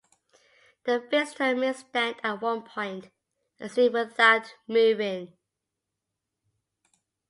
[0.85, 3.11] The visitor may stand at one point
[3.59, 5.37] and see without moving.